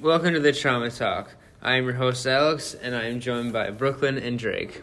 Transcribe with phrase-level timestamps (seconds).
[0.00, 1.34] Welcome to the Trauma Talk.
[1.60, 4.80] I am your host Alex, and I am joined by Brooklyn and Drake.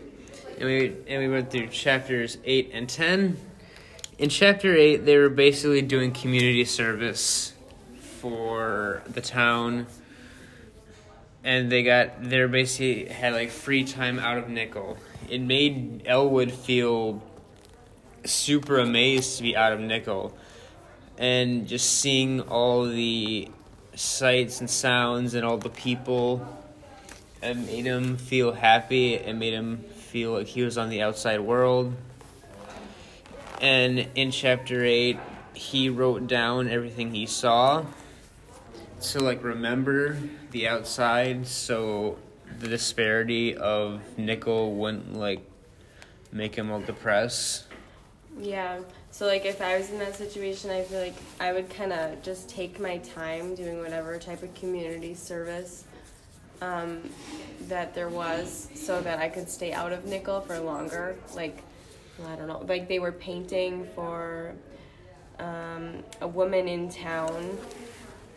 [0.60, 3.38] And we and we went through chapters eight and ten.
[4.18, 7.54] In chapter eight, they were basically doing community service
[8.20, 9.88] for the town,
[11.46, 14.98] and they got they basically had like free time out of Nickel.
[15.30, 17.24] It made Elwood feel
[18.26, 20.36] super amazed to be out of Nickel,
[21.18, 23.48] and just seeing all the
[23.96, 26.48] sights and sounds and all the people.
[27.42, 29.16] It made him feel happy.
[29.16, 31.94] It made him feel like he was on the outside world.
[33.62, 35.18] And in chapter 8
[35.54, 37.86] he wrote down everything he saw
[39.02, 40.18] to like remember
[40.52, 41.48] the outside.
[41.48, 42.18] So
[42.60, 45.40] the disparity of Nickel wouldn't like
[46.32, 47.66] make him all depressed.
[48.40, 48.80] Yeah.
[49.16, 52.22] So like if I was in that situation, I feel like I would kind of
[52.22, 55.86] just take my time doing whatever type of community service
[56.62, 57.10] um,
[57.70, 61.16] that there was, so that I could stay out of Nickel for longer.
[61.34, 61.64] Like
[62.28, 64.54] I don't know, like they were painting for
[65.40, 67.58] um, a woman in town,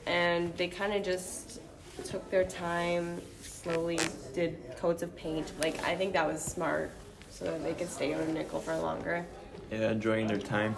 [0.07, 1.61] and they kind of just
[2.05, 3.99] took their time, slowly
[4.33, 5.51] did coats of paint.
[5.61, 6.93] Like I think that was smart,
[7.31, 9.27] so that they could stay out of Nickel for longer.
[9.71, 10.75] Yeah, enjoying their time.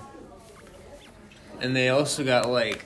[1.61, 2.85] and they also got like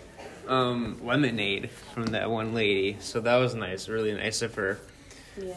[0.49, 4.79] um, lemonade from that one lady so that was nice really nice of her
[5.41, 5.55] Yeah.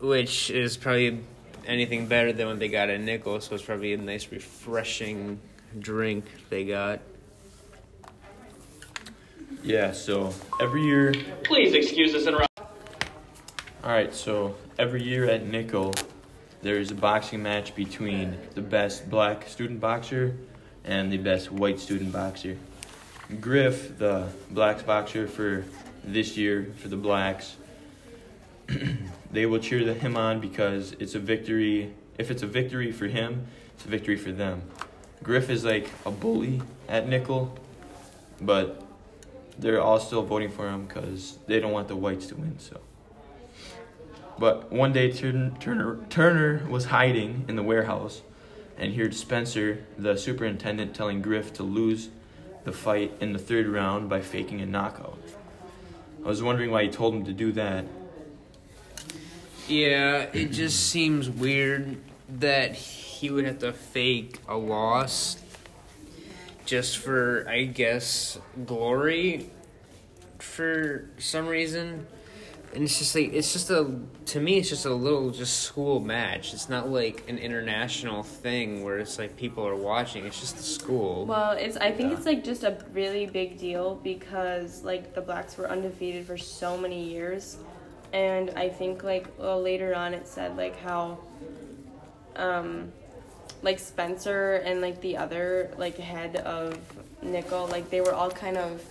[0.00, 1.20] which is probably
[1.66, 5.40] anything better than what they got at Nickel so it's probably a nice refreshing
[5.78, 7.00] drink they got
[9.62, 11.12] Yeah, so every year.
[11.42, 12.46] Please excuse this interruption.
[13.82, 15.92] Alright, so every year at Nickel,
[16.66, 20.34] there's a boxing match between the best black student boxer
[20.84, 22.58] and the best white student boxer.
[23.40, 25.64] Griff, the blacks boxer for
[26.02, 27.54] this year for the blacks,
[29.30, 31.94] they will cheer him on because it's a victory.
[32.18, 34.62] If it's a victory for him, it's a victory for them.
[35.22, 37.56] Griff is like a bully at Nickel,
[38.40, 38.82] but
[39.56, 42.58] they're all still voting for him because they don't want the whites to win.
[42.58, 42.80] So.
[44.38, 48.22] But one day Turner, Turner, was hiding in the warehouse
[48.76, 52.10] and heard Spencer, the superintendent, telling Griff to lose
[52.64, 55.18] the fight in the third round by faking a knockout.
[56.24, 57.86] I was wondering why he told him to do that.
[59.68, 61.96] yeah it just seems weird
[62.28, 65.38] that he would have to fake a loss
[66.64, 69.48] just for i guess glory
[70.38, 72.06] for some reason
[72.74, 73.90] and it's just like it's just a
[74.26, 76.52] to me it's just a little just school match.
[76.52, 80.26] It's not like an international thing where it's like people are watching.
[80.26, 81.24] It's just the school.
[81.26, 82.16] Well, it's I think Yeah.
[82.18, 86.76] it's like just a really big deal because like the blacks were undefeated for so
[86.76, 87.56] many years,
[88.12, 91.18] and I think like well, later on it said like how,
[92.36, 92.92] um,
[93.62, 96.78] like Spencer and like the other like head of
[97.22, 98.82] Nickel like they were all kind of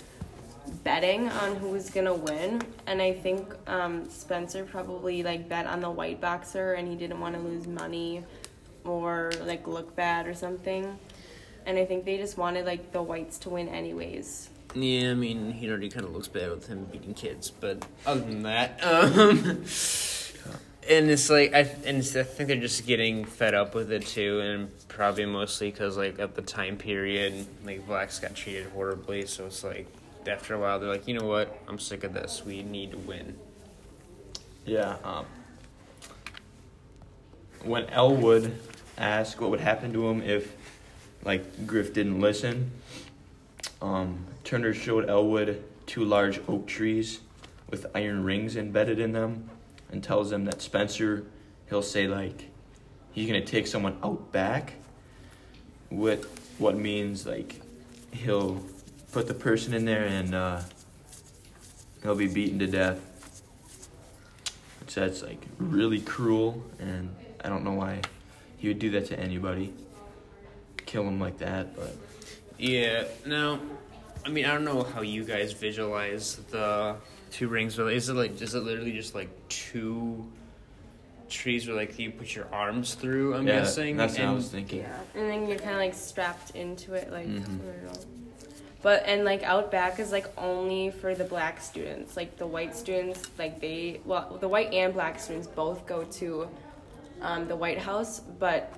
[0.69, 5.81] betting on who was gonna win, and I think um, Spencer probably like bet on
[5.81, 8.23] the white boxer, and he didn't want to lose money
[8.83, 10.97] or like look bad or something.
[11.65, 14.49] And I think they just wanted like the whites to win anyways.
[14.75, 18.19] yeah i mean he already kind of looks bad with him beating kids but other
[18.19, 19.63] than that um
[20.89, 24.39] and it's like I and I think they're just getting fed up with it too,
[24.41, 29.25] and probably mostly because like at the time period, like blacks got treated horribly.
[29.25, 29.87] So it's like
[30.27, 32.43] after a while they're like, you know what, I'm sick of this.
[32.45, 33.37] We need to win.
[34.65, 34.97] Yeah.
[35.03, 35.25] Um,
[37.63, 38.57] when Elwood
[38.97, 40.55] asked what would happen to him if,
[41.23, 42.71] like, Griff didn't listen,
[43.81, 47.19] um, Turner showed Elwood two large oak trees
[47.69, 49.49] with iron rings embedded in them,
[49.91, 51.25] and tells him that Spencer,
[51.69, 52.49] he'll say like,
[53.11, 54.73] he's gonna take someone out back.
[55.91, 56.25] With
[56.57, 57.61] what means like,
[58.11, 58.63] he'll
[59.15, 60.59] put the person in there and uh,
[62.03, 62.99] he'll be beaten to death.
[64.81, 68.01] Which that's like really cruel, and I don't know why
[68.57, 69.73] he would do that to anybody.
[70.85, 71.95] Kill him like that, but
[72.59, 73.05] Yeah.
[73.25, 73.61] Now,
[74.25, 76.97] I mean, I don't know how you guys visualize the
[77.31, 77.77] two rings.
[77.77, 80.29] But is it like is it literally just like two
[81.29, 83.33] trees where like you put your arms through?
[83.35, 83.95] I'm yeah, guessing.
[83.95, 84.79] that's what I was thinking.
[84.81, 84.99] Yeah.
[85.15, 87.59] And then you're kind of like strapped into it, like Mhm.
[88.85, 92.15] But and like out back is like only for the black students.
[92.15, 96.47] Like the white students, like they well the white and black students both go to
[97.19, 98.71] um, the White House, but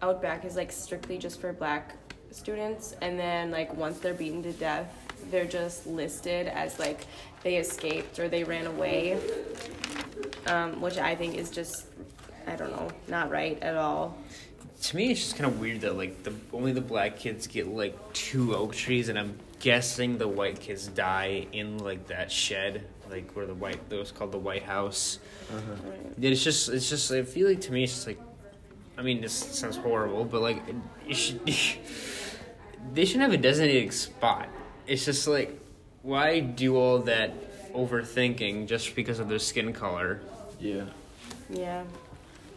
[0.00, 1.94] Outback is like strictly just for black
[2.30, 2.94] students.
[3.02, 4.90] And then like once they're beaten to death,
[5.30, 7.04] they're just listed as like
[7.42, 9.18] they escaped or they ran away,
[10.46, 11.84] um, which I think is just
[12.46, 14.16] I don't know, not right at all.
[14.82, 17.68] To me, it's just kind of weird that like the only the black kids get
[17.68, 22.86] like two oak trees, and I'm guessing the white kids die in like that shed,
[23.10, 25.18] like where the white that was called the White House.
[25.50, 25.60] Uh-huh.
[25.84, 26.32] Right.
[26.32, 28.20] It's just it's just I feel like to me it's just like,
[28.96, 30.62] I mean this sounds horrible, but like
[31.06, 31.44] it should
[32.94, 34.48] they shouldn't have a designated spot.
[34.86, 35.58] It's just like
[36.02, 37.34] why do all that
[37.74, 40.20] overthinking just because of their skin color?
[40.58, 40.84] Yeah.
[41.50, 41.84] Yeah.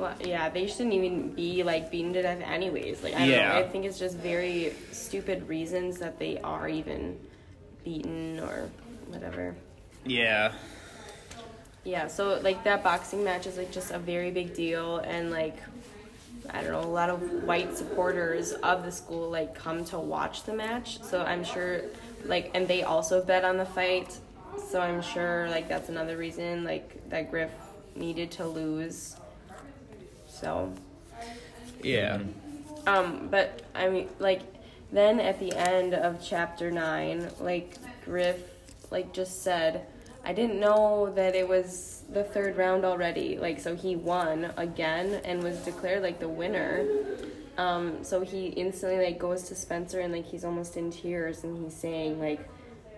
[0.03, 3.01] Well, yeah, they shouldn't even be like beaten to death anyways.
[3.03, 3.53] Like I don't Yeah.
[3.53, 3.59] know.
[3.59, 7.17] I think it's just very stupid reasons that they are even
[7.85, 8.69] beaten or
[9.07, 9.55] whatever.
[10.05, 10.51] Yeah.
[11.85, 15.55] Yeah, so like that boxing match is like just a very big deal and like
[16.49, 20.43] I don't know, a lot of white supporters of the school like come to watch
[20.43, 21.01] the match.
[21.01, 21.79] So I'm sure
[22.25, 24.17] like and they also bet on the fight.
[24.69, 27.51] So I'm sure like that's another reason like that Griff
[27.95, 29.15] needed to lose.
[30.33, 30.73] So
[31.81, 32.19] Yeah.
[32.87, 34.41] um, but I mean, like,
[34.91, 38.37] then at the end of chapter nine, like Griff,
[38.91, 39.85] like just said,
[40.25, 43.37] I didn't know that it was the third round already.
[43.37, 46.85] Like, so he won again and was declared like the winner.
[47.57, 51.63] Um, so he instantly like goes to Spencer and like he's almost in tears and
[51.63, 52.47] he's saying like,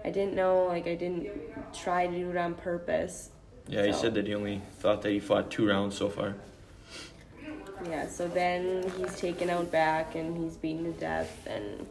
[0.03, 1.29] I didn't know, like I didn't
[1.73, 3.31] try to do it on purpose.
[3.67, 6.35] Yeah, he said that he only thought that he fought two rounds so far.
[7.87, 11.85] Yeah, so then he's taken out back and he's beaten to death and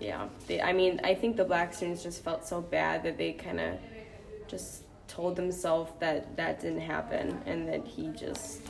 [0.00, 3.32] yeah, they, I mean, I think the black students just felt so bad that they
[3.32, 3.78] kind of
[4.48, 8.60] just told themselves that that didn't happen and that he just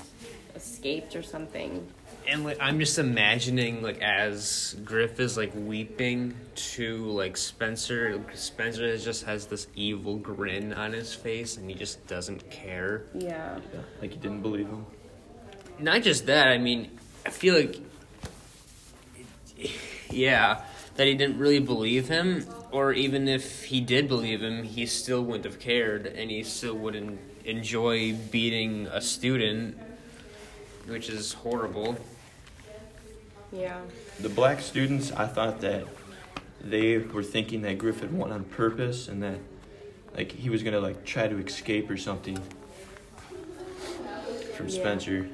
[0.55, 1.87] escaped or something.
[2.27, 8.97] And like I'm just imagining like as Griff is like weeping to like Spencer Spencer
[8.97, 13.05] just has this evil grin on his face and he just doesn't care.
[13.15, 13.59] Yeah.
[13.73, 14.87] Yeah, like he didn't believe him.
[15.79, 16.91] Not just that, I mean,
[17.26, 17.81] I feel like
[20.11, 20.62] yeah,
[20.97, 25.23] that he didn't really believe him or even if he did believe him, he still
[25.23, 29.76] wouldn't have cared and he still wouldn't enjoy beating a student
[30.87, 31.97] which is horrible.
[33.53, 33.81] Yeah.
[34.20, 35.87] The black students, I thought that
[36.61, 39.38] they were thinking that Griffith won on purpose and that
[40.17, 42.38] like he was gonna like try to escape or something
[44.55, 44.75] from Yeah.
[44.75, 45.29] Spencer.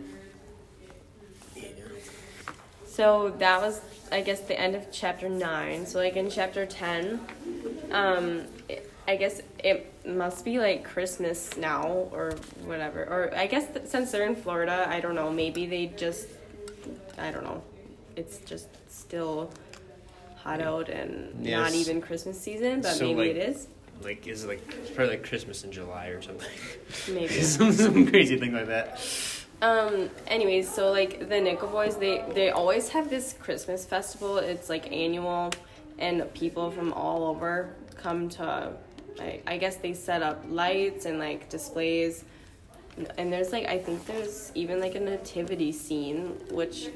[3.01, 3.81] So that was,
[4.13, 5.87] I guess, the end of chapter nine.
[5.87, 7.19] So like in chapter ten,
[7.93, 12.33] um, it, I guess it must be like Christmas now or
[12.67, 13.01] whatever.
[13.05, 15.31] Or I guess th- since they're in Florida, I don't know.
[15.33, 16.29] Maybe they just,
[17.17, 17.63] I don't know.
[18.17, 19.51] It's just still
[20.37, 23.67] hot out and not even Christmas season, but So, maybe like- it is.
[24.03, 26.51] Like is it like it's probably like Christmas in July or something.
[27.09, 27.29] Maybe.
[27.41, 29.01] some, some crazy thing like that.
[29.63, 30.11] Um.
[30.27, 34.39] Anyways, so like the Nickel Boys, they they always have this Christmas festival.
[34.39, 35.51] It's like annual,
[35.99, 38.73] and people from all over come to.
[39.21, 42.25] I, I guess they set up lights and like displays,
[43.19, 46.89] and there's like I think there's even like a nativity scene, which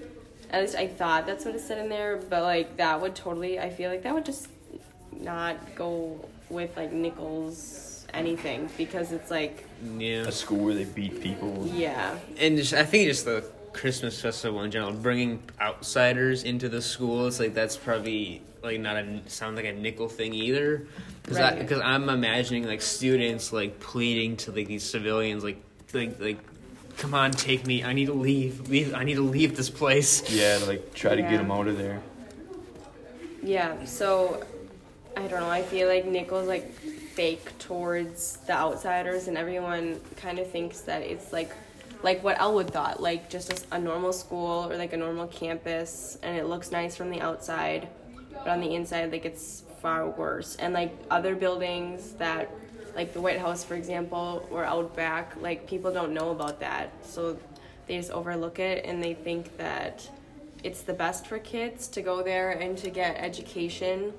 [0.50, 2.16] at least I thought that's what it said in there.
[2.16, 4.48] But like that would totally, I feel like that would just
[5.12, 9.64] not go with like Nickel's anything because it's like
[9.98, 10.26] Yeah.
[10.26, 11.68] A school where they beat people.
[11.72, 16.80] yeah And just, I think just the Christmas festival in general, bringing outsiders into the
[16.80, 20.86] school, it's like that's probably like not a sound like a Nickel thing either,
[21.22, 21.58] because Right.
[21.58, 25.60] because I'm imagining like students like pleading to like these civilians like
[25.92, 26.38] like like.
[26.96, 27.82] Come on, take me.
[27.82, 28.68] I need to leave.
[28.70, 28.94] Leave.
[28.94, 30.22] I need to leave this place.
[30.30, 31.30] Yeah, to like try to Yeah.
[31.32, 32.00] get him out of there.
[33.42, 34.42] Yeah, so
[35.16, 35.50] I don't know.
[35.50, 36.72] I feel like Nickel's like
[37.14, 41.52] fake towards the outsiders, and everyone kind of thinks that it's like
[42.02, 46.36] like what Elwood thought, like just a, normal school or like a normal campus, and
[46.36, 47.88] it looks nice from the outside,
[48.30, 50.54] but on the inside, like it's far worse.
[50.56, 52.50] And like other buildings that,
[52.94, 56.90] like the White House, for example, or out back, like people don't know about that,
[57.02, 57.38] so
[57.86, 60.08] they just overlook it and they think that
[60.62, 64.12] it's the best for kids to go there and to get education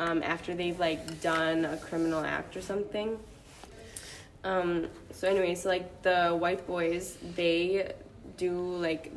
[0.00, 3.18] um, after they've like done a criminal act or something.
[4.42, 7.92] Um, so anyway, so like the white boys, they
[8.38, 9.12] do like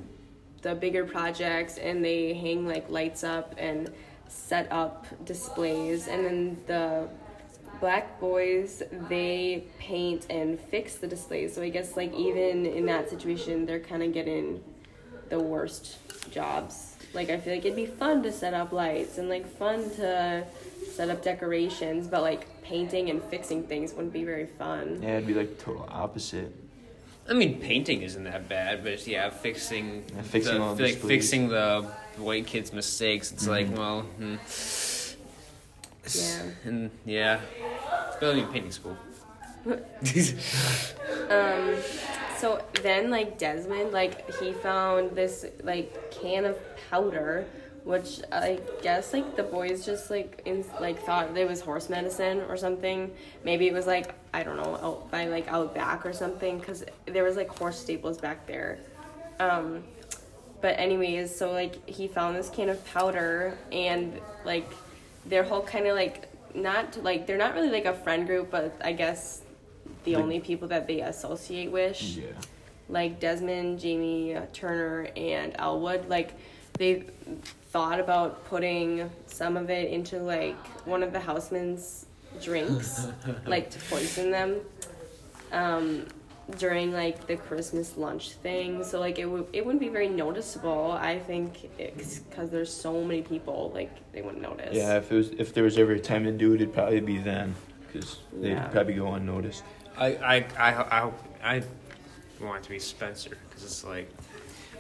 [0.61, 3.89] the bigger projects and they hang like lights up and
[4.27, 7.07] set up displays, and then the
[7.79, 11.55] black boys they paint and fix the displays.
[11.55, 14.61] So I guess like even in that situation, they're kind of getting
[15.29, 15.97] the worst
[16.29, 16.97] jobs.
[17.13, 20.45] Like I feel like it'd be fun to set up lights and like fun to
[20.93, 25.00] set up decorations, but like painting and fixing things wouldn't be very fun.
[25.01, 26.53] Yeah, it'd be like total opposite.
[27.29, 30.93] I mean, painting isn't that bad, but yeah, fixing, Yeah, fixing the, all the like
[30.95, 31.09] displays.
[31.09, 33.31] fixing the white kids' mistakes.
[33.31, 33.77] It's like, Mhm.
[33.77, 34.35] well, hmm.
[36.13, 36.69] Yeah.
[36.69, 37.39] and yeah,
[38.09, 38.97] it's better than painting school.
[41.29, 41.75] Um,
[42.38, 46.57] so then like Desmond, like he found this like can of
[46.89, 47.45] powder,
[47.83, 52.41] which I guess like the boys just like in like thought it was horse medicine
[52.47, 53.11] or something.
[53.43, 56.83] Maybe it was like I don't know out by like out back or something because
[57.05, 58.79] there was like horse staples back there.
[59.39, 59.83] Um,
[60.61, 64.69] but anyways, so like he found this can of powder and like
[65.25, 68.73] their whole kind of like not like they're not really like a friend group, but
[68.83, 69.41] I guess
[70.05, 72.25] the The- only people that they associate with, Yeah.
[72.87, 76.31] like Desmond, Jaimie, uh, Turner, and Elwood, like
[76.77, 77.03] they
[77.74, 82.06] thought about putting some of it into like one of the housemen's
[82.42, 83.08] drinks,
[83.48, 84.62] like to poison them.
[85.51, 86.06] Um,
[86.58, 90.92] during like the Christmas lunch thing, so like it would it wouldn't be very noticeable.
[90.92, 94.75] I think because there's so many people, like they wouldn't notice.
[94.75, 97.00] Yeah, if it was if there was ever a time to do it, it'd probably
[97.00, 97.56] be then,
[97.88, 98.68] because they'd Yeah.
[98.68, 99.63] probably go unnoticed.
[99.98, 101.12] I I I I,
[101.56, 101.63] I
[102.42, 104.12] want it to be Spencer because it's like,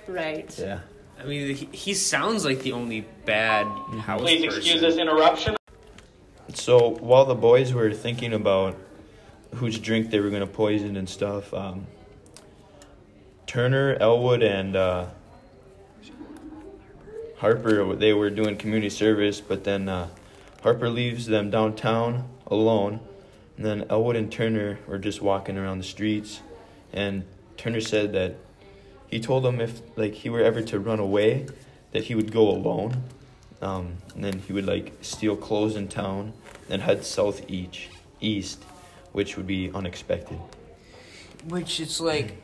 [0.07, 0.53] Right.
[0.59, 0.79] Yeah.
[1.23, 3.65] I mean, he, he sounds like the only bad
[3.99, 4.59] house Please person.
[4.59, 5.55] excuse this interruption.
[6.53, 8.75] So while the boys were thinking about
[9.55, 11.87] whose drink they were gonna poison and stuff, um,
[13.47, 15.05] Turner, Elwood, and uh,
[17.37, 20.09] Harper they were doing community service, but then uh,
[20.61, 22.99] Harper leaves them downtown alone,
[23.55, 26.41] and then Elwood and Turner were just walking around the streets,
[26.91, 27.23] and
[27.55, 28.35] Turner said that
[29.13, 31.45] he told them if like he were ever to run away,
[31.91, 33.03] that he would go alone,
[33.61, 36.33] um, and then he would like steal clothes in town,
[36.67, 37.89] and head south each
[38.19, 38.63] east,
[39.11, 40.39] which would be unexpected.
[41.47, 42.37] Which it's like,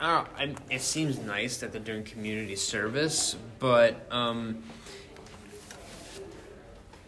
[0.00, 0.58] I don't.
[0.58, 4.64] I, it seems nice that they're doing community service, but um,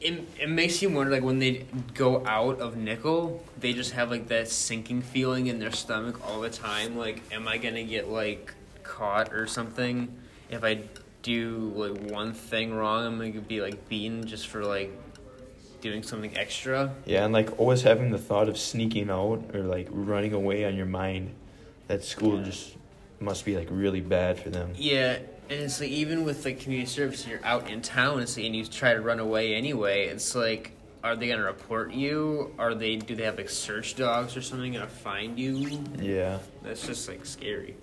[0.01, 4.13] it it makes you wonder like when they go out of Nickel, they just have
[4.13, 6.97] like that sinking feeling in their stomach all the time.
[6.97, 8.55] Like, am I gonna get like
[8.91, 10.13] caught or something
[10.51, 10.83] if I
[11.23, 13.07] do like one thing wrong?
[13.07, 14.91] I'm gonna be like beaten just for like
[15.81, 16.95] doing something extra.
[17.07, 20.77] Yeah, and like always having the thought of sneaking out or like running away on
[20.77, 21.35] your mind,
[21.87, 22.75] that school just
[23.21, 24.73] must be like really bad for them.
[24.77, 25.19] Yeah,
[25.49, 28.55] and it's like even with like community service, you're out in town and, so, and
[28.55, 30.07] you try to run away anyway.
[30.07, 32.55] It's like, are they gonna report you?
[32.59, 32.97] Are they?
[32.97, 35.81] Do they have like search dogs or something gonna find you?
[35.99, 36.39] Yeah.
[36.63, 37.77] That's just like scary.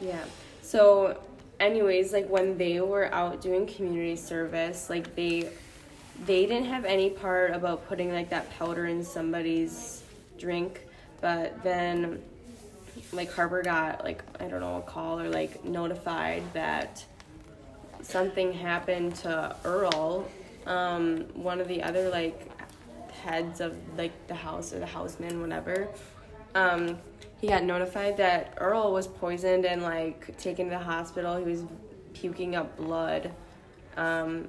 [0.00, 0.24] Yeah.
[0.62, 1.20] So,
[1.58, 5.50] anyways, like when they were out doing community service, like they
[6.26, 10.02] they didn't have any part about putting like that powder in somebody's
[10.38, 10.80] drink,
[11.20, 12.22] but then
[13.12, 17.04] like Harper got like I don't know a call or like notified that
[18.02, 20.28] something happened to Earl,
[20.66, 22.50] um, one of the other like
[23.12, 25.88] heads of like the house or the houseman, whatever.
[26.54, 26.98] Um,
[27.40, 31.36] he got notified that Earl was poisoned and like taken to the hospital.
[31.36, 31.64] He was
[32.12, 33.32] puking up blood.
[33.96, 34.48] Um,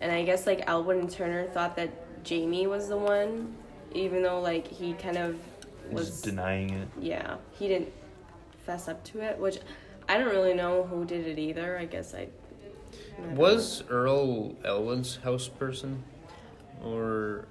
[0.00, 3.54] and I guess like Elwood and Turner thought that Jaimie was the one,
[3.94, 5.38] even though like he kind of
[5.90, 6.88] Was was denying it.
[7.00, 7.92] yeah, he didn't
[8.66, 9.58] fess up to it, which
[10.08, 11.78] I don't really know who did it either.
[11.78, 12.28] I guess I.
[13.18, 16.02] I don't Was Earl Elwood's house person,
[16.84, 17.46] or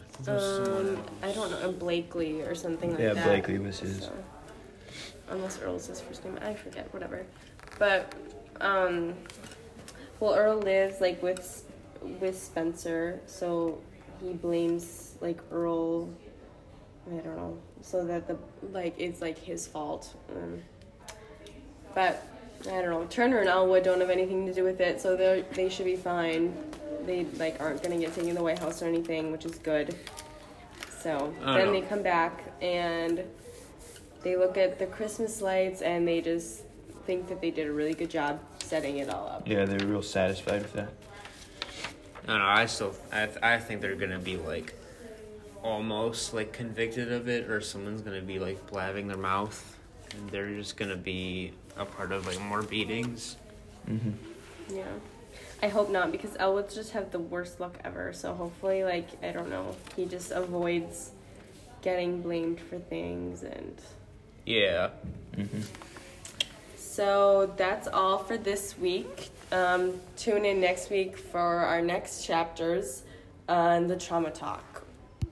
[0.00, 0.07] I think there was know.
[0.07, 0.98] someone Um.
[1.22, 3.16] I don't know, Blakely or something like Yeah, that.
[3.16, 4.00] Yeah, Blakely was his.
[4.00, 4.12] So,
[5.30, 6.92] unless Earl's his first name, I forget.
[6.92, 7.24] Whatever,
[7.78, 8.12] but
[8.60, 9.14] um,
[10.18, 11.64] well, Earl lives like with
[12.20, 13.80] with Spencer, so
[14.20, 16.08] he blames like Earl.
[17.06, 18.36] I don't know, so that the
[18.72, 20.14] like it's like his fault.
[20.34, 20.62] Um,
[21.94, 22.26] but
[22.66, 23.06] I don't know.
[23.08, 25.96] Turner and Elwood don't have anything to do with it, so they they should be
[25.96, 26.54] fine.
[27.06, 29.94] They like aren't gonna get taken to the White House or anything, which is good.
[31.00, 31.72] So then know.
[31.72, 33.22] they come back and
[34.22, 36.62] they look at the Christmas lights and they just
[37.06, 39.48] think that they did a really good job setting it all up.
[39.48, 40.92] Yeah, they were real satisfied with that.
[42.24, 42.46] I don't know.
[42.46, 44.74] I still, I, th- I think they're gonna be like,
[45.62, 49.78] almost like convicted of it, or someone's gonna be like blabbing their mouth,
[50.14, 53.36] and they're just gonna be a part of like more beatings.
[53.86, 54.10] hmm
[54.68, 54.84] Yeah.
[55.62, 58.12] I hope not because Elwoods just have the worst luck ever.
[58.12, 61.10] So hopefully, like I don't know, he just avoids
[61.82, 63.80] getting blamed for things and.
[64.46, 64.90] Yeah.
[65.34, 65.60] hmm
[66.76, 69.30] So that's all for this week.
[69.52, 73.02] Um, tune in next week for our next chapters.
[73.48, 74.62] on the trauma talk.